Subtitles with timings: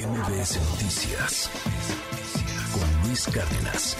[0.00, 1.50] MBS Noticias
[2.72, 3.98] con Luis Cárdenas.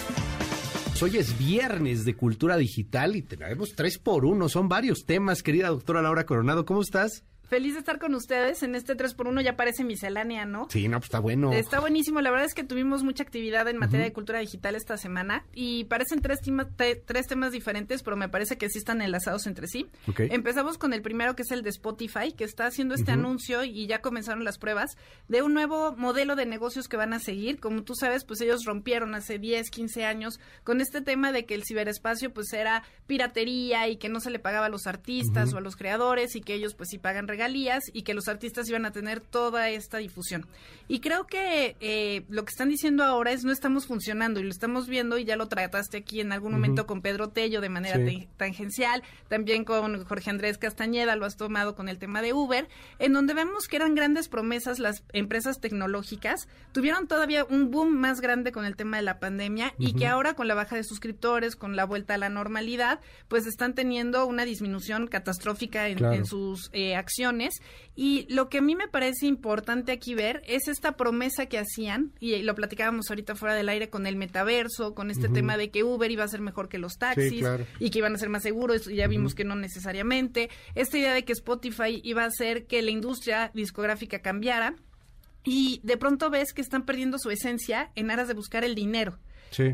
[0.99, 4.49] Hoy es viernes de cultura digital y tenemos tres por uno.
[4.49, 6.65] Son varios temas, querida doctora Laura Coronado.
[6.65, 7.23] ¿Cómo estás?
[7.51, 10.67] Feliz de estar con ustedes en este 3x1, ya parece miscelánea, ¿no?
[10.69, 11.51] Sí, no, pues está bueno.
[11.51, 14.95] Está buenísimo, la verdad es que tuvimos mucha actividad en materia de cultura digital esta
[14.95, 16.39] semana y parecen tres,
[17.05, 19.89] tres temas diferentes, pero me parece que sí están enlazados entre sí.
[20.17, 23.85] Empezamos con el primero que es el de Spotify, que está haciendo este anuncio y
[23.85, 24.95] ya comenzaron las pruebas
[25.27, 27.59] de un nuevo modelo de negocios que van a seguir.
[27.59, 31.55] Como tú sabes, pues ellos rompieron hace 10, 15 años con este tema de que
[31.55, 35.57] el ciberespacio pues era piratería y que no se le pagaba a los artistas o
[35.57, 38.85] a los creadores y que ellos pues sí pagan regalías y que los artistas iban
[38.85, 40.45] a tener toda esta difusión.
[40.87, 44.49] Y creo que eh, lo que están diciendo ahora es no estamos funcionando y lo
[44.49, 47.97] estamos viendo y ya lo trataste aquí en algún momento con Pedro Tello de manera
[48.37, 52.67] tangencial, también con Jorge Andrés Castañeda lo has tomado con el tema de Uber,
[52.99, 58.19] en donde vemos que eran grandes promesas las empresas tecnológicas, tuvieron todavía un boom más
[58.21, 61.55] grande con el tema de la pandemia y que ahora con la baja de suscriptores,
[61.55, 66.95] con la vuelta a la normalidad, pues están teniendo una disminución catastrófica en, sus eh,
[66.95, 67.30] acciones
[67.95, 72.11] y lo que a mí me parece importante aquí ver es esta promesa que hacían,
[72.19, 75.83] y lo platicábamos ahorita fuera del aire con el metaverso, con este tema de que
[75.83, 77.45] Uber iba a ser mejor que los taxis
[77.79, 80.49] y que iban a ser más seguros, y ya vimos que no necesariamente.
[80.75, 84.75] Esta idea de que Spotify iba a hacer que la industria discográfica cambiara.
[85.43, 89.17] Y de pronto ves que están perdiendo su esencia en aras de buscar el dinero.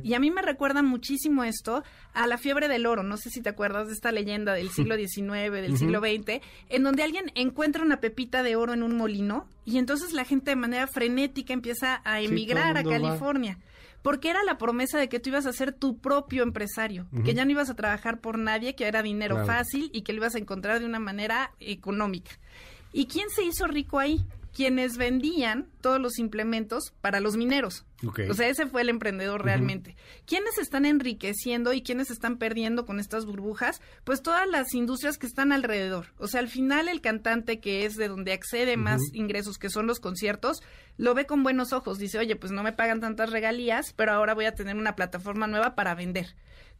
[0.04, 1.84] Y a mí me recuerda muchísimo esto
[2.14, 3.04] a la fiebre del oro.
[3.04, 6.84] No sé si te acuerdas de esta leyenda del siglo XIX, del siglo XX, en
[6.84, 10.56] donde alguien encuentra una pepita de oro en un molino y entonces la gente de
[10.56, 13.60] manera frenética empieza a emigrar a California.
[14.02, 17.44] Porque era la promesa de que tú ibas a ser tu propio empresario, que ya
[17.44, 20.40] no ibas a trabajar por nadie, que era dinero fácil y que lo ibas a
[20.40, 22.32] encontrar de una manera económica.
[22.94, 24.26] ¿Y quién se hizo rico ahí?
[24.58, 27.86] Quienes vendían todos los implementos para los mineros.
[28.28, 29.96] O sea, ese fue el emprendedor realmente.
[30.26, 33.82] ¿Quiénes están enriqueciendo y quiénes están perdiendo con estas burbujas?
[34.04, 36.08] Pues todas las industrias que están alrededor.
[36.18, 39.86] O sea, al final el cantante que es de donde accede más ingresos, que son
[39.86, 40.64] los conciertos,
[40.98, 42.00] lo ve con buenos ojos.
[42.00, 45.46] Dice, oye, pues no me pagan tantas regalías, pero ahora voy a tener una plataforma
[45.46, 46.36] nueva para vender.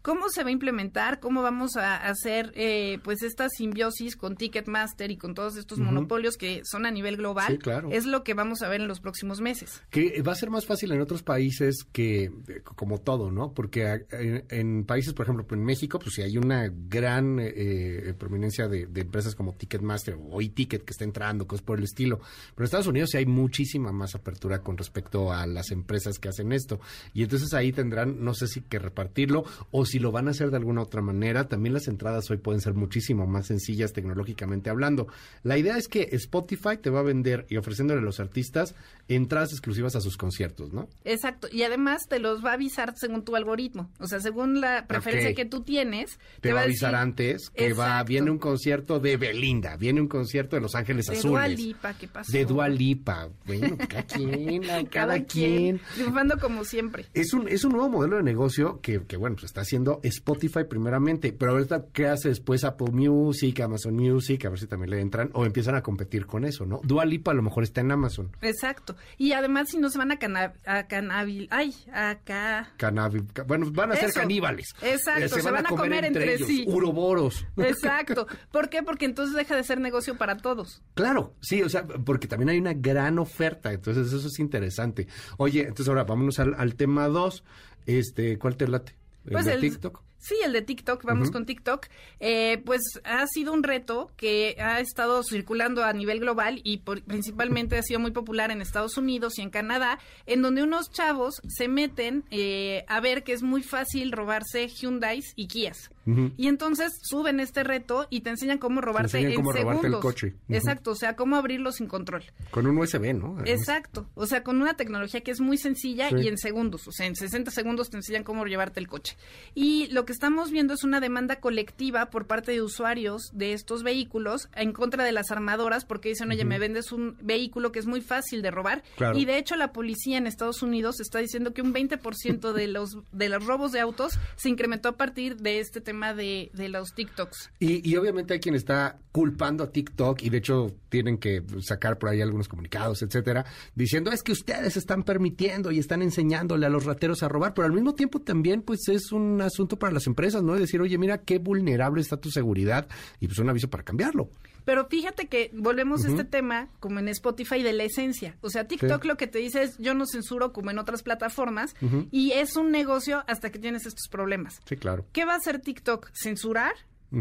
[0.08, 1.20] ¿Cómo se va a implementar?
[1.20, 6.38] ¿Cómo vamos a hacer eh, pues esta simbiosis con Ticketmaster y con todos estos monopolios
[6.38, 7.52] que son a nivel global?
[7.52, 7.90] Sí, claro.
[7.92, 9.84] Es lo que vamos a ver en los próximos meses.
[9.90, 12.32] Que va a ser más fácil en otros países que
[12.64, 13.52] como todo, ¿no?
[13.52, 18.70] Porque en, países, por ejemplo, en México, pues sí hay una gran eh, eh, prominencia
[18.70, 22.20] de, empresas como Ticketmaster o eTicket que está entrando, cosas por el estilo.
[22.20, 26.30] Pero en Estados Unidos sí hay muchísima más apertura con respecto a las empresas que
[26.30, 26.80] hacen esto.
[27.14, 30.52] Y entonces ahí tendrán, no sé si que repartirlo o si lo van a hacer
[30.52, 35.08] de alguna otra manera, también las entradas hoy pueden ser muchísimo más sencillas tecnológicamente hablando.
[35.44, 38.76] La idea es que Spotify te va a vender y ofreciéndole a los artistas
[39.08, 40.88] entradas exclusivas a sus conciertos, ¿no?
[41.06, 44.86] Exacto, y además te los va a avisar según tu algoritmo, o sea, según la
[44.88, 46.20] preferencia que tú tienes.
[46.42, 50.56] Te, va a avisar antes que va viene un concierto de Belinda, viene un concierto
[50.56, 51.24] de Los Ángeles Azules.
[51.24, 52.32] De Dua Lipa, ¿qué pasó?
[52.32, 55.80] De Dua Lipa, bueno, cada quien, cada, quien.
[55.96, 57.06] Triunfando como siempre.
[57.14, 60.64] Es un, es un nuevo modelo de negocio que, que bueno, pues está haciendo Spotify
[60.64, 64.46] primeramente, pero ahorita, ¿qué hace después Apple Music, Amazon Music?
[64.46, 66.80] A ver si también le entran o empiezan a competir con eso, ¿no?
[66.84, 68.32] Dual Lipa a lo mejor está en Amazon.
[68.42, 68.96] Exacto.
[69.18, 72.72] Y además, si no se van a, cana a canabil, ay, acá.
[72.78, 74.74] Canabil, bueno, van a ser caníbales.
[74.82, 76.66] Exacto, eh, se, van, a comer, entre, sí.
[76.68, 77.46] Uroboros.
[77.58, 78.28] Exacto.
[78.52, 78.84] ¿Por qué?
[78.84, 80.82] Porque entonces deja de ser negocio para todos.
[80.94, 85.08] Claro, sí, o sea, porque también hay una gran oferta, entonces eso es interesante.
[85.38, 87.44] Oye, entonces ahora vámonos al, al tema 2.
[87.88, 88.96] Este, ¿cuál te late?
[89.32, 90.02] Pues ¿El de TikTok?
[90.20, 91.88] Sí, el de TikTok, vamos con TikTok.
[92.20, 97.78] Eh, pues ha sido un reto que ha estado circulando a nivel global y principalmente
[97.78, 101.68] ha sido muy popular en Estados Unidos y en Canadá, en donde unos chavos se
[101.68, 105.92] meten eh, a ver que es muy fácil robarse Hyundai y Kias.
[106.38, 110.36] Y entonces suben este reto y te enseñan cómo robarte en cómo Robarte el coche.
[110.48, 112.24] Exacto, o sea, cómo abrirlo sin control.
[112.50, 113.38] Con un USB, ¿no?
[113.44, 117.08] Exacto, o sea, con una tecnología que es muy sencilla y en segundos, o sea,
[117.08, 119.18] en 60 segundos te enseñan cómo llevarte el coche.
[119.54, 123.84] Y lo que estamos viendo es una demanda colectiva por parte de usuarios de estos
[123.84, 127.86] vehículos en contra de las armadoras porque dicen, oye, me vendes un vehículo que es
[127.86, 128.84] muy fácil de robar.
[129.14, 132.98] Y de hecho la policía en Estados Unidos está diciendo que un 20% de los,
[133.12, 136.94] de los robos de autos se incrementó a partir de este tema de, de los
[136.96, 137.52] TikToks.
[137.60, 141.98] Y, y obviamente hay quien está culpando a TikTok y de hecho tienen que sacar
[141.98, 143.46] por ahí algunos comunicados, etcétera,
[143.76, 147.66] diciendo es que ustedes están permitiendo y están enseñándole a los rateros a robar, pero
[147.66, 150.54] al mismo tiempo también pues es un asunto para las empresas, ¿no?
[150.56, 152.88] Es decir, oye, mira qué vulnerable está tu seguridad
[153.20, 154.30] y pues un aviso para cambiarlo.
[154.68, 158.36] Pero fíjate que volvemos a este tema como en Spotify de la esencia.
[158.42, 161.74] O sea, TikTok lo que te dice es yo no censuro como en otras plataformas
[162.12, 164.60] y es un negocio hasta que tienes estos problemas.
[164.66, 165.06] Sí, claro.
[165.14, 166.10] ¿Qué va a hacer TikTok?
[166.14, 166.74] ¿Censurar?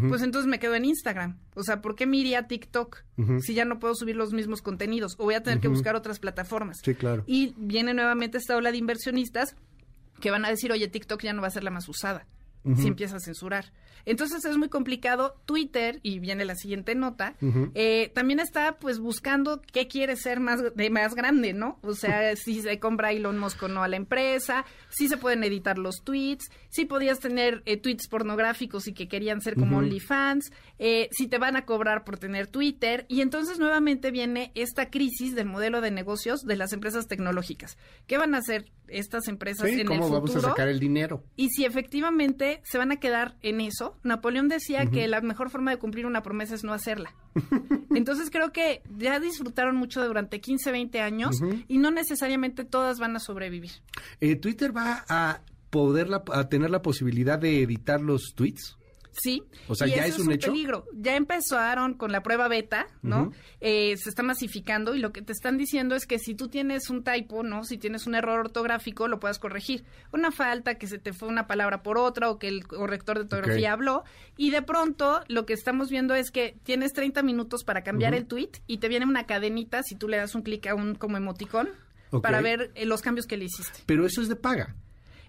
[0.09, 1.39] Pues entonces me quedo en Instagram.
[1.55, 3.05] O sea, ¿por qué me iría a TikTok
[3.39, 5.15] si ya no puedo subir los mismos contenidos?
[5.19, 6.81] O voy a tener que buscar otras plataformas.
[6.83, 7.23] Sí, claro.
[7.29, 9.55] Y viene nuevamente esta ola de inversionistas
[10.21, 12.27] que van a decir, oye, TikTok ya no va a ser la más usada
[12.75, 13.73] si empieza a censurar.
[14.07, 15.37] Entonces es muy complicado.
[15.47, 17.35] Twitter, y viene la siguiente nota,
[17.75, 21.79] eh, también está pues buscando qué quiere ser más de más grande, ¿no?
[21.83, 25.43] O sea, si se compra Elon Musk o no a la empresa, si se pueden
[25.45, 30.53] editar los tweets, si podías tener eh, tweets pornográficos y que querían ser como OnlyFans,
[30.79, 33.07] eh, si te van a cobrar por tener Twitter.
[33.09, 37.77] Y entonces nuevamente viene esta crisis del modelo de negocios de las empresas tecnológicas.
[38.07, 40.11] ¿Qué van a hacer estas empresas en el futuro?
[40.11, 41.25] vamos a sacar el dinero?
[41.35, 45.71] Y si efectivamente se van a quedar en eso, Napoleón decía que la mejor forma
[45.71, 47.15] de cumplir una promesa es no hacerla.
[47.95, 53.17] Entonces creo que ya disfrutaron mucho durante 15, 20 años y no necesariamente todas van
[53.17, 53.73] a sobrevivir.
[54.21, 58.77] Eh, ¿Twitter va a poder a tener la posibilidad de editar los tweets?
[59.23, 59.43] Sí.
[59.69, 60.51] O sea, ya es un, hecho.
[60.53, 60.87] peligro.
[60.95, 63.33] Ya empezaron con la prueba beta, ¿no?
[63.61, 66.91] Eh, se está masificando y lo que te están diciendo es que si tú tienes
[66.91, 67.65] un typo, ¿no?
[67.65, 69.85] Si tienes un error ortográfico, lo puedas corregir.
[70.13, 73.23] Una falta, que se te fue una palabra por otra o que el corrector de
[73.23, 74.05] ortografía habló.
[74.37, 78.27] Y de pronto lo que estamos viendo es que tienes 30 minutos para cambiar el
[78.27, 81.17] tweet y te viene una cadenita si tú le das un clic a un como
[81.17, 81.69] emoticón
[82.23, 83.81] para ver eh, los cambios que le hiciste.
[83.87, 84.75] Pero eso es de paga.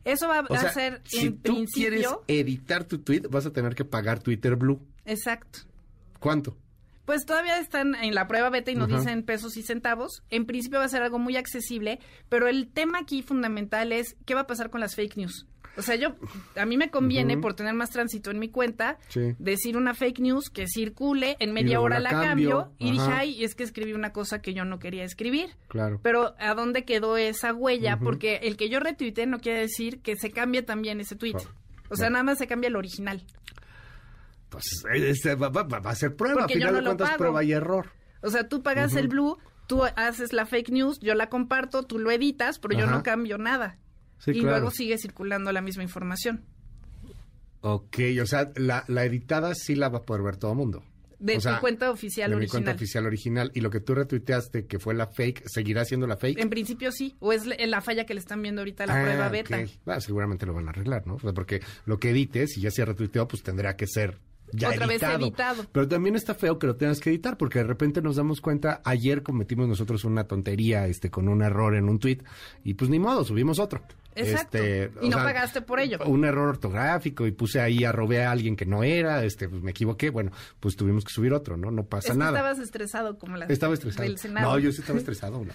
[0.07, 4.19] Eso va a ser si tú quieres editar tu tweet, vas a tener que pagar
[4.19, 4.81] Twitter Blue.
[5.06, 5.59] Exacto.
[6.19, 6.57] ¿Cuánto?
[7.06, 10.24] Pues todavía están en la prueba beta y nos dicen pesos y centavos.
[10.30, 14.33] En principio va a ser algo muy accesible, pero el tema aquí fundamental es qué
[14.33, 15.45] va a pasar con las fake news.
[15.77, 16.15] O sea, yo,
[16.56, 18.97] a mí me conviene, por tener más tránsito en mi cuenta,
[19.38, 23.53] decir una fake news que circule, en media hora la cambio, y dije, ay, es
[23.53, 25.51] que escribí una cosa que yo no quería escribir.
[25.68, 26.00] Claro.
[26.01, 28.00] Pero, ¿a dónde quedó esa huella?
[28.00, 31.38] Porque el que yo retuiteé no quiere decir que se cambie también ese tweet.
[31.89, 33.23] O sea, nada más se cambia el original.
[34.50, 37.91] Pues este va, a ser prueba, al final de cuentas prueba y error.
[38.21, 39.38] O sea, tú pagas el blue,
[39.68, 43.38] tú haces la fake news, yo la comparto, tú lo editas, pero yo no cambio
[43.38, 43.77] nada
[44.25, 46.43] y luego sigue circulando la misma información.
[47.61, 50.83] Ok, o sea, la, editada sí la va a poder ver todo el mundo.
[51.19, 52.61] De tu cuenta oficial de original.
[52.61, 53.51] mi cuenta oficial original.
[53.55, 56.39] Y lo que tú retuiteaste, que fue la fake, ¿seguirá siendo la fake?
[56.39, 57.15] En principio sí.
[57.19, 59.59] O es la falla que le están viendo ahorita la prueba ah, beta.
[59.87, 61.17] Ah, seguramente lo van a arreglar, ¿no?
[61.17, 64.19] porque lo que edites, si ya se ha retuiteado, pues tendrá que ser
[64.53, 65.17] ya Otra editado.
[65.17, 65.65] vez editado.
[65.71, 68.81] Pero también está feo que lo tengas que editar, porque de repente nos damos cuenta,
[68.85, 72.19] ayer cometimos nosotros una tontería este con un error en un tweet,
[72.63, 73.81] y pues ni modo, subimos otro.
[74.17, 74.57] Exacto.
[74.57, 75.99] Este, y no pagaste por ello.
[76.05, 79.71] Un error ortográfico y puse ahí, arrobé a alguien que no era, este, pues me
[79.71, 80.09] equivoqué.
[80.09, 81.71] Bueno, pues tuvimos que subir otro, ¿no?
[81.71, 82.37] No pasa es nada.
[82.37, 84.09] estabas estresado como la Estaba estresado.
[84.41, 85.45] No, yo sí estaba estresado.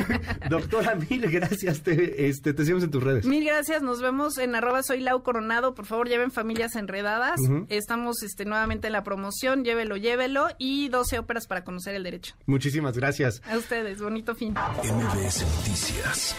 [0.50, 1.82] Doctora, mil gracias.
[1.82, 3.24] Te, este, te seguimos en tus redes.
[3.26, 3.82] Mil gracias.
[3.82, 5.74] Nos vemos en arroba soy Lau Coronado.
[5.74, 7.40] Por favor, lleven familias enredadas.
[7.68, 9.64] Estamos este, nuevamente en la promoción.
[9.64, 10.48] Llévelo, llévelo.
[10.58, 12.34] Y 12 óperas para conocer el derecho.
[12.46, 13.42] Muchísimas gracias.
[13.46, 14.00] A ustedes.
[14.00, 14.52] Bonito fin.
[14.52, 16.36] MBS Noticias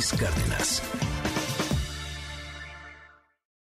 [0.00, 0.82] Cárdenas.